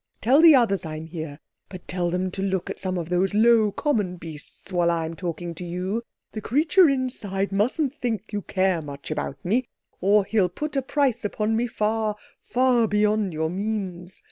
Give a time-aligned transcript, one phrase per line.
[0.19, 4.17] Tell the others I'm here—but tell them to look at some of those low, common
[4.17, 6.01] beasts while I'm talking to you.
[6.31, 9.69] The creature inside mustn't think you care much about me,
[9.99, 14.19] or he'll put a price upon me far, far beyond your means.